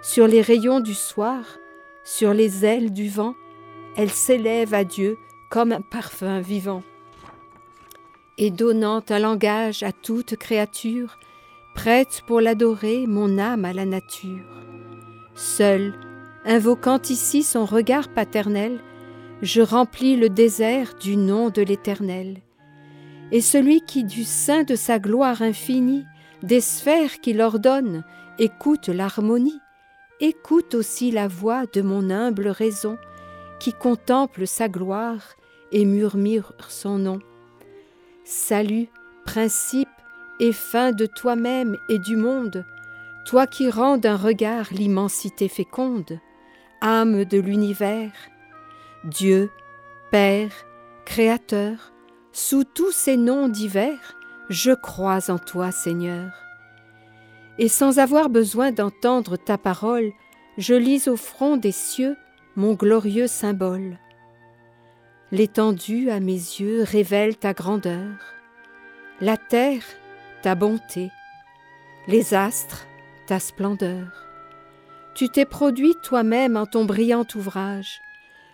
Sur 0.02 0.26
les 0.26 0.42
rayons 0.42 0.80
du 0.80 0.94
soir, 0.94 1.44
sur 2.06 2.34
les 2.34 2.64
ailes 2.64 2.94
du 2.94 3.10
vent, 3.10 3.36
elle 3.98 4.10
s'élève 4.10 4.74
à 4.74 4.86
Dieu 4.86 5.18
comme 5.50 5.74
un 5.74 5.82
parfum 5.82 6.40
vivant. 6.40 6.82
Et 8.38 8.52
donnant 8.52 9.04
un 9.10 9.20
langage 9.20 9.84
à 9.84 9.92
toute 9.92 10.38
créature, 10.38 11.20
prête 11.76 12.22
pour 12.26 12.40
l'adorer 12.40 13.06
mon 13.06 13.38
âme 13.38 13.66
à 13.66 13.74
la 13.74 13.84
nature. 13.84 14.48
Seul, 15.36 15.94
invoquant 16.46 17.02
ici 17.10 17.44
son 17.44 17.66
regard 17.66 18.08
paternel, 18.08 18.82
je 19.42 19.62
remplis 19.62 20.16
le 20.16 20.30
désert 20.30 20.94
du 21.02 21.18
nom 21.18 21.50
de 21.50 21.62
l'Éternel. 21.62 22.44
Et 23.32 23.42
celui 23.42 23.82
qui 23.82 24.04
du 24.04 24.24
sein 24.24 24.64
de 24.64 24.76
sa 24.76 25.00
gloire 25.00 25.42
infinie, 25.42 26.06
des 26.44 26.62
sphères 26.62 27.20
qu'il 27.20 27.42
ordonne, 27.42 28.04
écoute 28.40 28.88
l'harmonie, 28.88 29.60
écoute 30.20 30.76
aussi 30.76 31.12
la 31.12 31.28
voix 31.28 31.66
de 31.66 31.82
mon 31.82 32.10
humble 32.10 32.48
raison, 32.48 32.98
qui 33.60 33.74
contemple 33.74 34.48
sa 34.48 34.70
gloire 34.70 35.36
et 35.72 35.86
murmure 35.86 36.54
son 36.70 36.98
nom. 36.98 37.20
Salut, 38.24 38.88
principe 39.26 39.90
et 40.40 40.54
fin 40.54 40.92
de 40.92 41.06
toi-même 41.06 41.76
et 41.90 42.00
du 42.00 42.16
monde, 42.16 42.66
toi 43.26 43.48
qui 43.48 43.70
rends 43.70 43.98
d'un 43.98 44.16
regard 44.16 44.68
l'immensité 44.72 45.50
féconde, 45.50 46.20
âme 46.82 47.26
de 47.26 47.40
l'univers, 47.40 48.14
Dieu, 49.04 49.50
Père, 50.12 50.52
Créateur, 51.06 51.94
sous 52.38 52.66
tous 52.66 52.92
ces 52.92 53.18
noms 53.18 53.48
divers, 53.48 54.16
je 54.48 54.72
crois 54.72 55.32
en 55.32 55.40
toi, 55.40 55.72
Seigneur. 55.72 56.30
Et 57.58 57.68
sans 57.68 57.98
avoir 57.98 58.30
besoin 58.30 58.72
d'entendre 58.72 59.38
ta 59.38 59.58
parole, 59.58 60.12
je 60.60 60.76
lis 60.76 61.08
au 61.08 61.18
front 61.18 61.58
des 61.58 61.72
cieux 61.72 62.16
mon 62.56 62.76
glorieux 62.76 63.26
symbole. 63.26 63.98
L'étendue 65.32 66.12
à 66.12 66.20
mes 66.20 66.34
yeux 66.34 66.84
révèle 66.84 67.38
ta 67.38 67.54
grandeur, 67.54 68.14
la 69.20 69.38
terre 69.38 69.84
ta 70.44 70.54
bonté, 70.54 71.10
les 72.08 72.36
astres 72.36 72.86
ta 73.26 73.40
splendeur. 73.40 74.28
Tu 75.16 75.28
t'es 75.30 75.46
produit 75.46 75.96
toi-même 76.04 76.56
en 76.56 76.68
ton 76.68 76.86
brillant 76.86 77.26
ouvrage, 77.34 78.00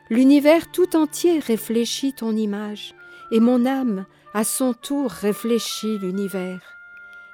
l'univers 0.09 0.71
tout 0.71 0.95
entier 0.95 1.39
réfléchit 1.39 2.13
ton 2.13 2.33
image, 2.33 2.95
et 3.31 3.39
mon 3.39 3.65
âme 3.65 4.05
à 4.33 4.43
son 4.43 4.73
tour 4.73 5.11
réfléchit 5.11 5.97
l'univers. 5.97 6.61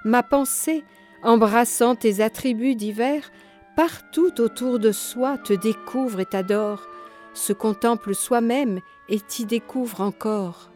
Ma 0.04 0.24
pensée, 0.24 0.84
embrassant 1.24 1.96
tes 1.96 2.22
attributs 2.22 2.76
divers, 2.76 3.32
partout 3.76 4.42
autour 4.42 4.80
de 4.80 4.92
soi 4.92 5.38
te 5.38 5.54
découvre 5.54 6.20
et 6.20 6.26
t'adore, 6.26 6.88
se 7.34 7.54
contemple 7.54 8.16
soi-même 8.16 8.82
et 9.08 9.20
t'y 9.20 9.46
découvre 9.46 10.02
encore. 10.02 10.70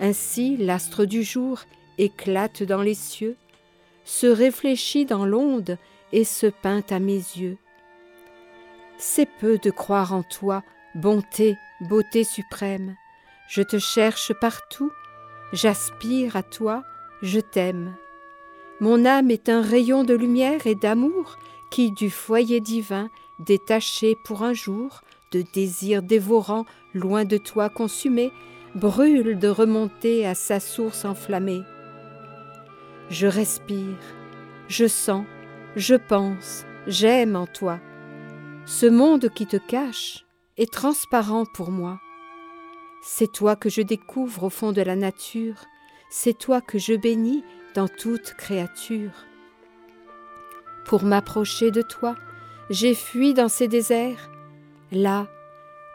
Ainsi 0.00 0.56
l'astre 0.56 1.04
du 1.04 1.22
jour 1.22 1.60
éclate 1.98 2.62
dans 2.62 2.82
les 2.82 2.94
cieux, 2.94 3.36
se 4.04 4.26
réfléchit 4.26 5.04
dans 5.04 5.26
l'onde 5.26 5.76
et 6.12 6.24
se 6.24 6.46
peint 6.46 6.84
à 6.90 6.98
mes 6.98 7.16
yeux. 7.16 7.58
C'est 8.96 9.28
peu 9.38 9.58
de 9.58 9.70
croire 9.70 10.12
en 10.12 10.22
toi, 10.22 10.62
bonté, 10.94 11.56
beauté 11.82 12.24
suprême. 12.24 12.96
Je 13.48 13.62
te 13.62 13.78
cherche 13.78 14.34
partout, 14.34 14.92
j'aspire 15.54 16.36
à 16.36 16.42
toi, 16.42 16.84
je 17.22 17.40
t'aime. 17.40 17.96
Mon 18.80 19.06
âme 19.06 19.30
est 19.30 19.48
un 19.48 19.62
rayon 19.62 20.04
de 20.04 20.12
lumière 20.12 20.66
et 20.66 20.74
d'amour 20.74 21.38
qui, 21.70 21.90
du 21.90 22.10
foyer 22.10 22.60
divin, 22.60 23.08
détaché 23.38 24.16
pour 24.22 24.42
un 24.42 24.52
jour, 24.52 25.00
de 25.32 25.42
désir 25.54 26.02
dévorant, 26.02 26.66
loin 26.92 27.24
de 27.24 27.38
toi 27.38 27.70
consumé, 27.70 28.32
brûle 28.74 29.38
de 29.38 29.48
remonter 29.48 30.26
à 30.26 30.34
sa 30.34 30.60
source 30.60 31.06
enflammée. 31.06 31.62
Je 33.08 33.26
respire, 33.26 33.96
je 34.68 34.86
sens, 34.86 35.24
je 35.74 35.94
pense, 35.94 36.66
j'aime 36.86 37.34
en 37.34 37.46
toi. 37.46 37.80
Ce 38.66 38.84
monde 38.84 39.30
qui 39.30 39.46
te 39.46 39.56
cache 39.56 40.26
est 40.58 40.70
transparent 40.70 41.46
pour 41.54 41.70
moi. 41.70 41.98
C'est 43.02 43.30
toi 43.30 43.56
que 43.56 43.68
je 43.68 43.82
découvre 43.82 44.44
au 44.44 44.50
fond 44.50 44.72
de 44.72 44.82
la 44.82 44.96
nature, 44.96 45.64
c'est 46.10 46.36
toi 46.36 46.60
que 46.60 46.78
je 46.78 46.94
bénis 46.94 47.44
dans 47.74 47.88
toute 47.88 48.34
créature. 48.34 49.12
Pour 50.84 51.04
m'approcher 51.04 51.70
de 51.70 51.82
toi, 51.82 52.16
j'ai 52.70 52.94
fui 52.94 53.34
dans 53.34 53.48
ces 53.48 53.68
déserts. 53.68 54.30
Là, 54.90 55.28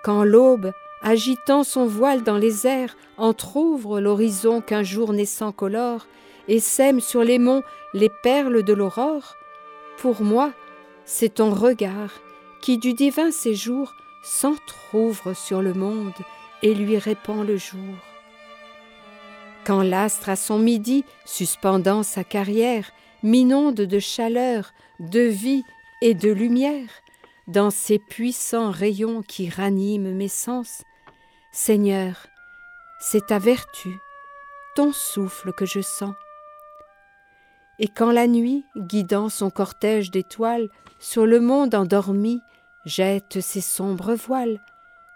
quand 0.03 0.23
l'aube, 0.23 0.71
agitant 1.01 1.63
son 1.63 1.85
voile 1.85 2.23
dans 2.23 2.37
les 2.37 2.65
airs, 2.67 2.95
entr'ouvre 3.17 3.99
l'horizon 3.99 4.61
qu'un 4.61 4.83
jour 4.83 5.13
naissant 5.13 5.51
colore, 5.51 6.07
et 6.47 6.59
sème 6.59 6.99
sur 6.99 7.23
les 7.23 7.39
monts 7.39 7.63
les 7.93 8.09
perles 8.09 8.63
de 8.63 8.73
l'aurore, 8.73 9.35
pour 9.97 10.21
moi, 10.21 10.51
c'est 11.05 11.35
ton 11.35 11.53
regard 11.53 12.11
qui 12.61 12.77
du 12.77 12.93
divin 12.93 13.31
séjour 13.31 13.93
s'entr'ouvre 14.23 15.35
sur 15.35 15.61
le 15.61 15.73
monde 15.73 16.13
et 16.63 16.73
lui 16.73 16.97
répand 16.97 17.45
le 17.45 17.57
jour. 17.57 17.95
Quand 19.65 19.83
l'astre 19.83 20.29
à 20.29 20.35
son 20.35 20.57
midi, 20.57 21.05
suspendant 21.25 22.03
sa 22.03 22.23
carrière, 22.23 22.89
m'inonde 23.21 23.75
de 23.75 23.99
chaleur, 23.99 24.71
de 24.99 25.21
vie 25.21 25.63
et 26.01 26.13
de 26.13 26.31
lumière, 26.31 26.89
dans 27.47 27.69
ces 27.69 27.99
puissants 27.99 28.71
rayons 28.71 29.21
qui 29.21 29.49
raniment 29.49 30.13
mes 30.13 30.27
sens. 30.27 30.83
Seigneur, 31.51 32.27
c'est 32.99 33.27
ta 33.27 33.39
vertu, 33.39 33.97
ton 34.75 34.91
souffle 34.91 35.53
que 35.53 35.65
je 35.65 35.81
sens. 35.81 36.13
Et 37.79 37.87
quand 37.87 38.11
la 38.11 38.27
nuit, 38.27 38.65
guidant 38.77 39.29
son 39.29 39.49
cortège 39.49 40.11
d'étoiles 40.11 40.69
sur 40.99 41.25
le 41.25 41.39
monde 41.39 41.75
endormi, 41.75 42.41
jette 42.85 43.41
ses 43.41 43.61
sombres 43.61 44.13
voiles, 44.13 44.61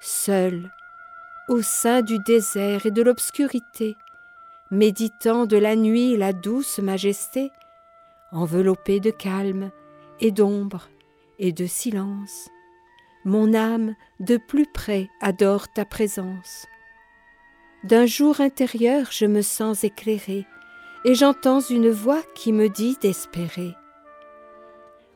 seul, 0.01 0.71
au 1.47 1.62
sein 1.62 2.01
du 2.01 2.19
désert 2.19 2.86
et 2.86 2.91
de 2.91 3.01
l'obscurité, 3.01 3.95
méditant 4.71 5.45
de 5.45 5.57
la 5.57 5.75
nuit 5.75 6.17
la 6.17 6.33
douce 6.33 6.79
majesté, 6.79 7.51
enveloppé 8.31 8.99
de 8.99 9.12
calme 9.12 9.71
et 10.19 10.31
d'ombre 10.31 10.89
et 11.39 11.51
de 11.51 11.65
silence. 11.65 12.49
Mon 13.23 13.53
âme 13.53 13.95
de 14.19 14.38
plus 14.38 14.65
près 14.65 15.10
adore 15.21 15.71
ta 15.71 15.86
présence. 15.86 16.65
D'un 17.83 18.05
jour 18.05 18.41
intérieur 18.41 19.07
je 19.12 19.25
me 19.25 19.41
sens 19.41 19.83
éclairé, 19.83 20.45
et 21.05 21.15
j'entends 21.15 21.62
une 21.62 21.89
voix 21.89 22.21
qui 22.36 22.51
me 22.51 22.69
dit 22.69 22.97
d'espérer. 23.01 23.73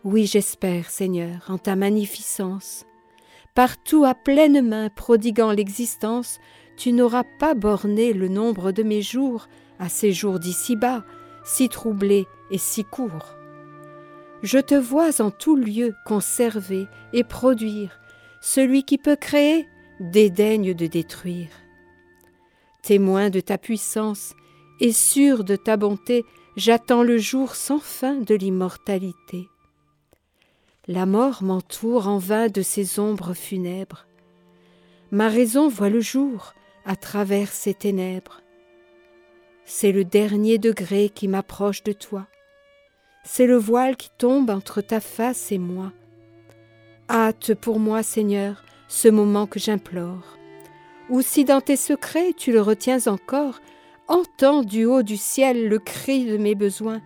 Oui, 0.04 0.26
j'espère, 0.26 0.90
Seigneur, 0.90 1.46
en 1.50 1.58
ta 1.58 1.76
magnificence. 1.76 2.86
Partout 3.54 4.06
à 4.06 4.16
pleine 4.16 4.62
main 4.66 4.90
prodiguant 4.90 5.52
l'existence, 5.52 6.40
tu 6.78 6.94
n'auras 6.94 7.26
pas 7.38 7.54
borné 7.54 8.14
le 8.14 8.30
nombre 8.30 8.72
de 8.72 8.82
mes 8.82 9.02
jours 9.02 9.48
à 9.78 9.90
ces 9.90 10.14
jours 10.14 10.40
d'ici-bas, 10.40 11.04
si 11.44 11.68
troublés 11.68 12.28
et 12.50 12.58
si 12.58 12.86
courts. 12.86 13.36
Je 14.42 14.58
te 14.58 14.76
vois 14.76 15.22
en 15.22 15.32
tout 15.32 15.58
lieu 15.58 15.94
conserver 16.06 16.88
et 17.12 17.26
produire, 17.26 18.00
celui 18.42 18.84
qui 18.84 18.98
peut 18.98 19.18
créer 19.18 19.68
dédaigne 20.00 20.74
de 20.74 20.88
détruire. 20.88 21.50
Témoin 22.82 23.30
de 23.30 23.42
ta 23.42 23.58
puissance 23.58 24.34
et 24.80 24.94
sûr 24.94 25.44
de 25.44 25.58
ta 25.58 25.78
bonté, 25.78 26.24
j'attends 26.56 27.04
le 27.04 27.18
jour 27.18 27.56
sans 27.56 27.80
fin 27.80 28.16
de 28.16 28.34
l'immortalité. 28.34 29.51
La 30.88 31.06
mort 31.06 31.44
m'entoure 31.44 32.08
en 32.08 32.18
vain 32.18 32.48
de 32.48 32.64
ses 32.64 32.98
ombres 32.98 33.36
funèbres. 33.36 34.08
Ma 35.12 35.28
raison 35.28 35.68
voit 35.68 35.90
le 35.90 36.02
jour 36.02 36.56
à 36.86 36.96
travers 36.96 37.50
ces 37.50 37.76
ténèbres. 37.76 38.42
C'est 39.64 39.92
le 39.92 40.04
dernier 40.04 40.58
degré 40.58 41.10
qui 41.10 41.28
m'approche 41.28 41.84
de 41.84 41.94
toi. 41.94 42.26
C'est 43.24 43.46
le 43.46 43.58
voile 43.58 43.96
qui 43.96 44.10
tombe 44.18 44.50
entre 44.50 44.82
ta 44.82 45.00
face 45.00 45.52
et 45.52 45.60
moi. 45.60 45.92
Hâte 47.12 47.54
pour 47.54 47.78
moi, 47.78 48.02
Seigneur, 48.02 48.64
ce 48.88 49.08
moment 49.08 49.46
que 49.46 49.60
j'implore. 49.60 50.40
Ou 51.10 51.22
si 51.22 51.46
dans 51.46 51.62
tes 51.62 51.76
secrets 51.76 52.34
tu 52.36 52.52
le 52.52 52.62
retiens 52.62 53.06
encore, 53.06 53.60
entends 54.08 54.64
du 54.64 54.86
haut 54.86 55.04
du 55.04 55.18
ciel 55.18 55.70
le 55.70 55.78
cri 55.78 56.26
de 56.26 56.38
mes 56.38 56.56
besoins, 56.56 57.02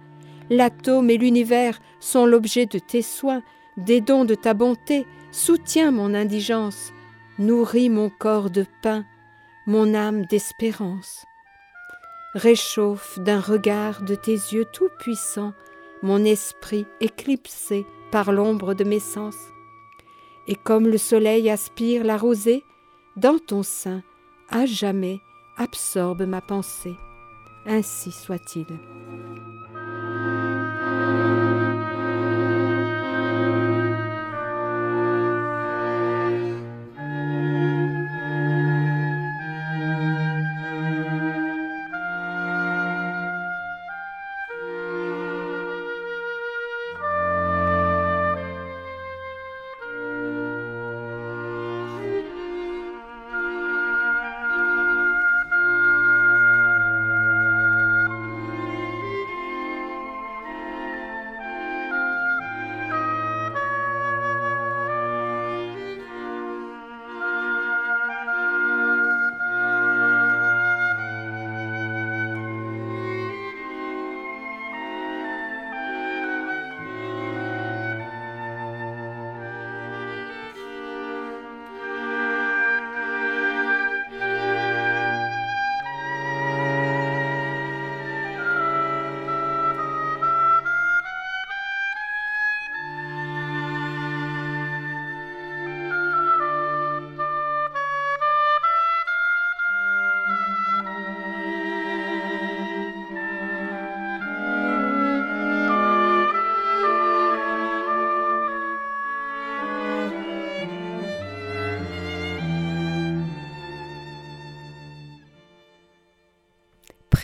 l'atome 0.49 1.09
et 1.09 1.17
l'univers 1.17 1.81
sont 1.99 2.25
l'objet 2.25 2.67
de 2.67 2.79
tes 2.79 3.01
soins, 3.01 3.43
des 3.77 4.01
dons 4.01 4.25
de 4.25 4.35
ta 4.35 4.53
bonté, 4.53 5.05
soutiens 5.31 5.91
mon 5.91 6.13
indigence, 6.13 6.93
nourris 7.39 7.89
mon 7.89 8.09
corps 8.09 8.49
de 8.49 8.65
pain, 8.81 9.05
mon 9.67 9.93
âme 9.93 10.25
d'espérance. 10.25 11.25
Réchauffe 12.33 13.19
d'un 13.19 13.39
regard 13.39 14.01
de 14.01 14.15
tes 14.15 14.33
yeux 14.33 14.65
tout-puissants 14.73 15.53
mon 16.05 16.23
esprit 16.23 16.85
éclipsé 17.01 17.85
par 18.11 18.31
l'ombre 18.31 18.73
de 18.75 18.83
mes 18.83 18.99
sens. 18.99 19.35
Et 20.47 20.55
comme 20.55 20.88
le 20.88 20.99
soleil 20.99 21.49
aspire 21.49 22.03
la 22.03 22.17
rosée, 22.17 22.63
dans 23.15 23.39
ton 23.39 23.63
sein, 23.63 24.03
à 24.49 24.65
jamais, 24.65 25.19
absorbe 25.57 26.23
ma 26.23 26.41
pensée. 26.41 26.95
Ainsi 27.65 28.11
soit-il. 28.11 28.67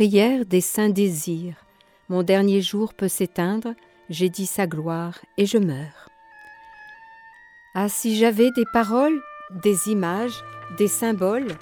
Prière 0.02 0.48
des 0.48 0.62
saints 0.62 0.90
désirs. 0.90 1.64
Mon 2.10 2.24
dernier 2.24 2.60
jour 2.60 2.96
peut 2.96 3.08
s'éteindre, 3.08 3.76
j'ai 4.10 4.30
dit 4.30 4.48
sa 4.48 4.66
gloire 4.66 5.20
et 5.38 5.46
je 5.46 5.60
meurs. 5.60 6.10
Ah, 7.76 7.88
si 7.88 8.18
j'avais 8.18 8.50
des 8.56 8.66
paroles, 8.74 9.22
des 9.64 9.92
images, 9.92 10.44
des 10.80 10.88
symboles 10.88 11.56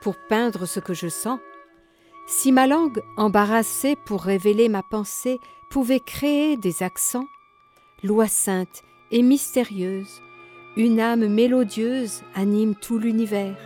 pour 0.00 0.14
peindre 0.28 0.64
ce 0.64 0.78
que 0.78 0.94
je 0.94 1.08
sens, 1.08 1.40
si 2.28 2.52
ma 2.52 2.68
langue, 2.68 3.02
embarrassée 3.16 3.96
pour 4.06 4.22
révéler 4.22 4.68
ma 4.68 4.84
pensée, 4.84 5.40
pouvait 5.68 5.98
créer 5.98 6.56
des 6.56 6.84
accents, 6.84 7.26
loi 8.04 8.28
sainte 8.28 8.84
et 9.10 9.22
mystérieuse, 9.22 10.22
une 10.76 11.00
âme 11.00 11.26
mélodieuse 11.26 12.22
anime 12.36 12.76
tout 12.76 13.00
l'univers. 13.00 13.58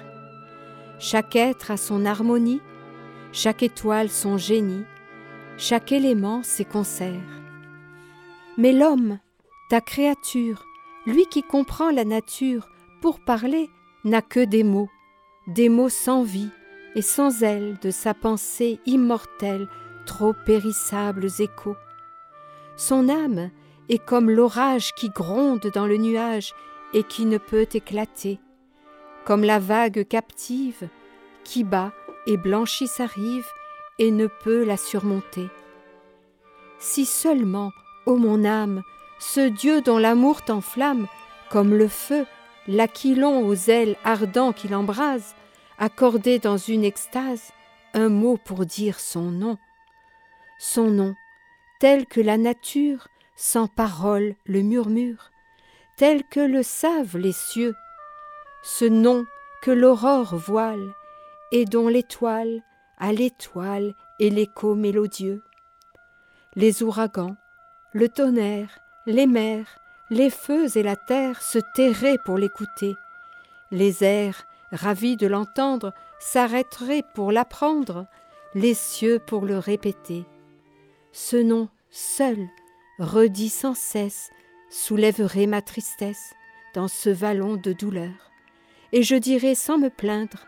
Chaque 0.99 1.37
être 1.37 1.71
a 1.71 1.77
son 1.77 2.07
harmonie, 2.07 2.63
chaque 3.33 3.63
étoile 3.63 4.09
son 4.09 4.37
génie, 4.37 4.85
chaque 5.57 5.93
élément 5.93 6.43
ses 6.43 6.65
concerts. 6.65 7.41
Mais 8.57 8.73
l'homme, 8.73 9.19
ta 9.69 9.81
créature, 9.81 10.65
lui 11.07 11.27
qui 11.27 11.43
comprend 11.43 11.91
la 11.91 12.05
nature, 12.05 12.69
pour 13.01 13.21
parler, 13.21 13.71
n'a 14.05 14.23
que 14.23 14.45
des 14.45 14.65
mots, 14.65 14.91
des 15.47 15.69
mots 15.69 15.89
sans 15.89 16.23
vie 16.23 16.51
et 16.95 17.03
sans 17.03 17.43
aile 17.43 17.79
de 17.83 17.91
sa 17.91 18.15
pensée 18.15 18.81
immortelle, 18.87 19.69
trop 20.07 20.35
périssables 20.47 21.29
échos. 21.39 21.77
Son 22.77 23.09
âme 23.09 23.51
est 23.89 24.05
comme 24.05 24.31
l'orage 24.31 24.93
qui 24.95 25.09
gronde 25.09 25.71
dans 25.75 25.87
le 25.87 25.97
nuage 25.97 26.53
et 26.93 27.05
qui 27.05 27.27
ne 27.27 27.39
peut 27.39 27.69
éclater, 27.73 28.41
comme 29.25 29.45
la 29.45 29.59
vague 29.59 30.07
captive 30.09 30.89
qui 31.45 31.65
bat 31.65 31.93
et 32.27 32.37
blanchit 32.37 32.87
sa 32.87 33.07
rive 33.07 33.47
et 33.99 34.11
ne 34.11 34.27
peut 34.27 34.65
la 34.65 34.77
surmonter. 34.77 35.49
Si 36.79 37.05
seulement, 37.05 37.73
ô 38.07 38.17
mon 38.17 38.45
âme, 38.45 38.83
ce 39.19 39.49
Dieu 39.49 39.83
dont 39.83 39.99
l'amour 39.99 40.43
t'enflamme, 40.43 41.07
comme 41.51 41.75
le 41.75 41.89
feu, 41.89 42.27
l'aquilon 42.67 43.47
aux 43.47 43.55
ailes 43.55 43.97
ardents 44.05 44.53
qui 44.53 44.69
l'embrase, 44.69 45.35
accordait 45.79 46.39
dans 46.39 46.57
une 46.57 46.85
extase 46.85 47.53
un 47.95 48.09
mot 48.09 48.37
pour 48.37 48.65
dire 48.65 49.01
son 49.01 49.31
nom. 49.31 49.59
Son 50.59 50.91
nom, 50.91 51.15
tel 51.81 52.07
que 52.07 52.21
la 52.21 52.39
nature, 52.39 53.09
sans 53.37 53.67
parole, 53.67 54.35
le 54.47 54.63
murmure, 54.63 55.31
tel 55.97 56.23
que 56.25 56.41
le 56.41 56.63
savent 56.63 57.19
les 57.19 57.33
cieux, 57.33 57.75
ce 58.63 58.85
nom 58.85 59.27
que 59.63 59.71
l'aurore 59.71 60.37
voile, 60.37 60.95
et 61.53 61.65
dont 61.65 61.89
l'étoile 61.89 62.63
à 63.01 63.13
l'étoile 63.13 63.95
et 64.19 64.31
l'écho 64.31 64.75
mélodieux. 64.75 65.43
Les 66.55 66.83
ouragans, 66.83 67.37
le 67.93 68.09
tonnerre, 68.09 68.79
les 69.07 69.27
mers, 69.27 69.81
les 70.11 70.31
feux 70.31 70.77
et 70.77 70.83
la 70.83 70.97
terre 70.97 71.43
se 71.43 71.59
tairaient 71.75 72.19
pour 72.25 72.37
l'écouter. 72.37 72.95
Les 73.71 74.05
airs, 74.05 74.45
ravis 74.71 75.17
de 75.17 75.27
l'entendre, 75.27 75.95
s'arrêteraient 76.19 77.05
pour 77.15 77.33
l'apprendre, 77.33 78.07
les 78.55 78.75
cieux 78.75 79.19
pour 79.19 79.47
le 79.47 79.59
répéter. 79.59 80.27
Ce 81.13 81.37
nom 81.37 81.69
seul, 81.91 82.49
redit 82.99 83.49
sans 83.49 83.75
cesse, 83.75 84.31
soulèverait 84.69 85.47
ma 85.47 85.63
tristesse 85.63 86.35
dans 86.75 86.89
ce 86.89 87.09
vallon 87.09 87.57
de 87.57 87.73
douleur, 87.73 88.31
et 88.93 89.03
je 89.03 89.17
dirais 89.17 89.55
sans 89.55 89.79
me 89.79 89.89
plaindre 89.89 90.47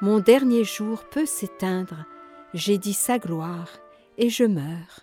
mon 0.00 0.18
dernier 0.20 0.64
jour 0.64 1.04
peut 1.10 1.26
s'éteindre, 1.26 2.04
j'ai 2.52 2.78
dit 2.78 2.92
sa 2.92 3.18
gloire, 3.18 3.68
et 4.18 4.28
je 4.28 4.44
meurs. 4.44 5.00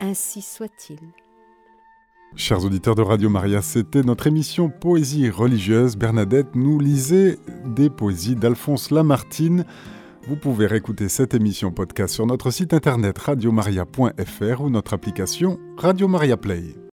Ainsi 0.00 0.42
soit-il. 0.42 0.98
Chers 2.36 2.64
auditeurs 2.64 2.96
de 2.96 3.02
Radio 3.02 3.30
Maria, 3.30 3.62
c'était 3.62 4.02
notre 4.02 4.26
émission 4.26 4.68
Poésie 4.68 5.30
religieuse. 5.30 5.96
Bernadette 5.96 6.56
nous 6.56 6.80
lisait 6.80 7.38
des 7.64 7.90
poésies 7.90 8.34
d'Alphonse 8.34 8.90
Lamartine. 8.90 9.64
Vous 10.26 10.36
pouvez 10.36 10.66
réécouter 10.66 11.08
cette 11.08 11.34
émission 11.34 11.70
podcast 11.70 12.12
sur 12.12 12.26
notre 12.26 12.50
site 12.50 12.74
internet 12.74 13.16
radiomaria.fr 13.18 14.60
ou 14.62 14.70
notre 14.70 14.94
application 14.94 15.60
Radio 15.76 16.08
Maria 16.08 16.36
Play. 16.36 16.74